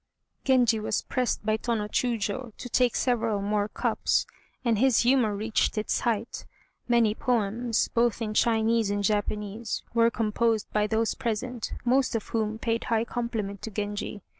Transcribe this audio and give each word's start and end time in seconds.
Genji 0.43 0.79
was 0.79 1.03
pressed 1.03 1.45
by 1.45 1.57
Tô 1.57 1.77
no 1.77 1.87
Chiûjiô 1.87 2.53
to 2.57 2.69
take 2.69 2.95
several 2.95 3.39
more 3.39 3.67
cups, 3.69 4.25
and 4.65 4.79
his 4.79 5.01
humor 5.01 5.35
reached 5.35 5.77
its 5.77 5.99
height. 5.99 6.47
Many 6.87 7.13
poems, 7.13 7.87
both 7.89 8.19
in 8.19 8.33
Chinese 8.33 8.89
and 8.89 9.03
Japanese, 9.03 9.83
were 9.93 10.09
composed 10.09 10.65
by 10.73 10.87
those 10.87 11.13
present, 11.13 11.73
most 11.85 12.15
of 12.15 12.29
whom 12.29 12.57
paid 12.57 12.85
high 12.85 13.05
compliment 13.05 13.61
to 13.61 13.69
Genji. 13.69 14.23